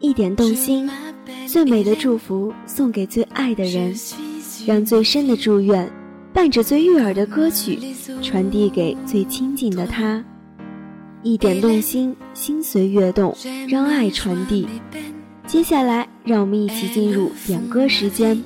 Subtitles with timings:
[0.00, 0.88] 一点动心，
[1.48, 3.92] 最美的祝福送给最爱的人，
[4.64, 5.90] 让最深的祝愿
[6.32, 7.80] 伴着最悦耳的歌曲
[8.22, 10.24] 传递给最亲近的他。
[11.24, 13.36] 一点动心，心随悦动，
[13.68, 14.68] 让爱传递。
[15.48, 18.40] 接下来，让我们一起进入点歌时间。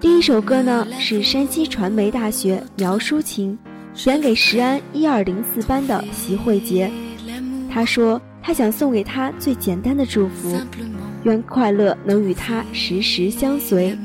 [0.00, 3.56] 第一首歌呢，是山西传媒大学苗淑琴
[3.94, 6.90] 选给石安一二零四班的席慧杰。
[7.72, 10.58] 他说，他想送给他最简单的祝福，
[11.24, 13.96] 愿快乐能与他时时相随。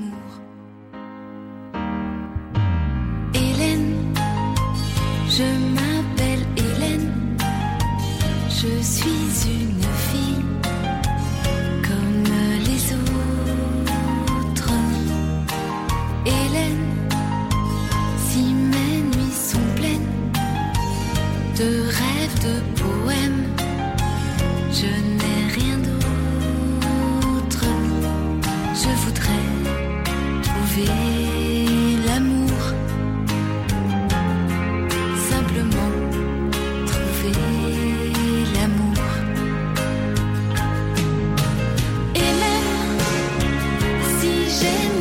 [44.55, 44.94] Shame.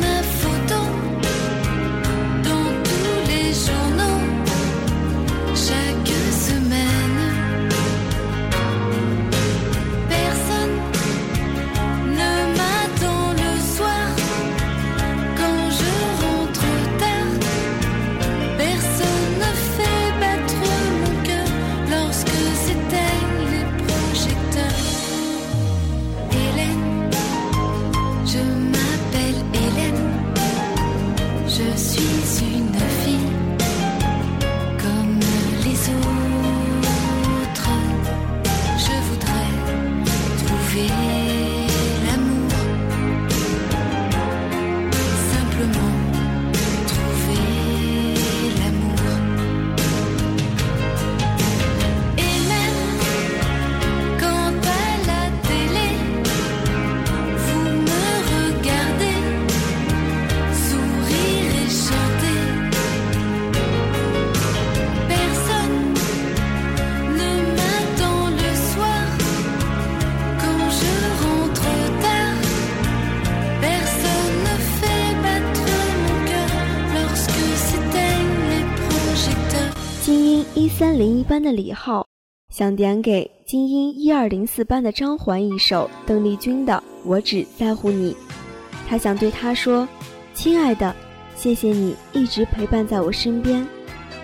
[40.75, 41.04] create
[80.53, 82.05] 一三零一班的李浩
[82.53, 86.73] 想点给精英一二零四班的张环一首邓丽君的
[87.03, 88.13] 《我只在乎你》，
[88.87, 89.87] 他想对他说
[90.33, 90.95] ：“亲爱的，
[91.35, 93.65] 谢谢你一直陪伴在我身边。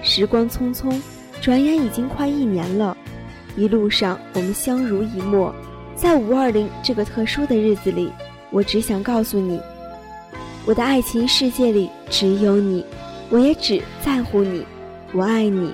[0.02, 1.02] 时光匆匆，
[1.42, 2.96] 转眼已经快一年了，
[3.58, 5.53] 一路上我们相濡以沫，
[5.96, 8.12] 在五二零这个特殊的日子里，
[8.52, 9.59] 我只想告诉你，
[10.66, 12.86] 我的爱情世界里只有你，
[13.30, 14.66] 我也只在乎你，
[15.14, 15.74] 我爱你。”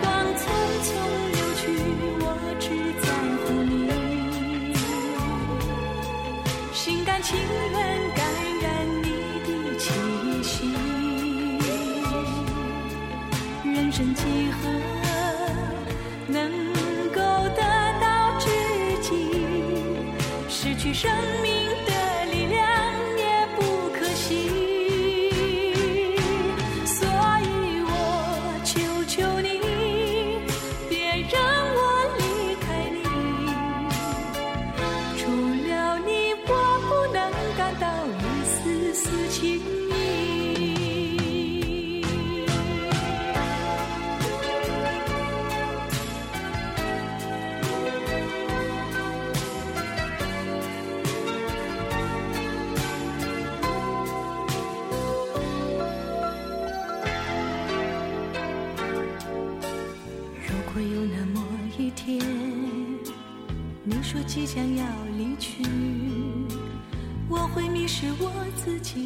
[7.21, 7.73] 情愿
[8.15, 8.25] 感
[8.61, 8.65] 染
[9.03, 9.07] 你
[9.45, 9.83] 的气
[10.41, 10.73] 息，
[13.63, 14.21] 人生几
[14.51, 14.61] 何
[16.27, 16.51] 能
[17.13, 17.21] 够
[17.55, 17.61] 得
[18.01, 18.05] 到
[18.39, 18.49] 知
[19.03, 19.09] 己？
[20.49, 21.11] 失去生
[21.43, 21.70] 命。
[64.11, 64.85] 说即将要
[65.17, 65.63] 离去，
[67.29, 69.05] 我会迷失我自己，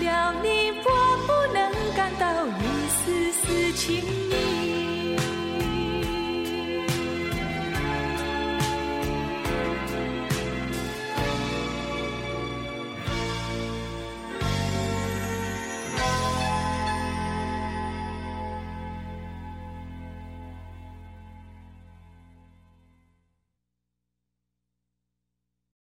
[0.00, 4.29] 了你我不能感到一丝丝情